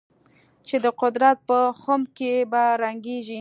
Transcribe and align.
چې 0.67 0.75
د 0.85 0.87
قدرت 1.01 1.37
په 1.49 1.59
خُم 1.81 2.01
کې 2.17 2.33
به 2.51 2.63
رنګېږي. 2.83 3.29